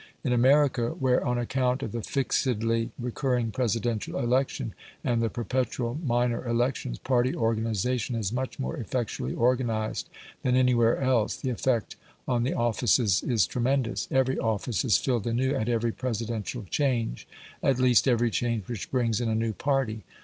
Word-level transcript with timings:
In 0.23 0.33
America, 0.33 0.93
where 0.95 1.23
on 1.23 1.37
account 1.37 1.83
of 1.83 1.91
the 1.91 2.01
fixedly 2.01 2.89
recurring 2.97 3.51
presidential 3.51 4.17
election, 4.17 4.73
and 5.03 5.21
the 5.21 5.29
perpetual 5.29 5.99
minor 6.03 6.43
elections, 6.47 6.97
party 6.97 7.35
organisation 7.35 8.15
is 8.15 8.33
much 8.33 8.57
more 8.57 8.75
effectually 8.77 9.35
organised 9.35 10.09
than 10.41 10.55
anywhere 10.55 10.97
else, 10.99 11.37
the 11.37 11.51
effect 11.51 11.97
on 12.27 12.41
the 12.41 12.55
offices 12.55 13.21
is 13.21 13.45
tremendous. 13.45 14.07
Every 14.09 14.39
office 14.39 14.83
is 14.83 14.97
filled 14.97 15.27
anew 15.27 15.53
at 15.53 15.69
every 15.69 15.91
presidential 15.91 16.63
change, 16.67 17.27
at 17.61 17.77
least 17.79 18.07
every 18.07 18.31
change 18.31 18.67
which 18.67 18.89
brings 18.89 19.21
in 19.21 19.29
a 19.29 19.35
new 19.35 19.53
party. 19.53 20.03